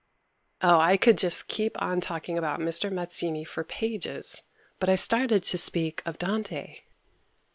[0.63, 2.91] Oh, I could just keep on talking about Mr.
[2.91, 4.41] Mazzini for pages,
[4.79, 6.79] but I started to speak of Dante.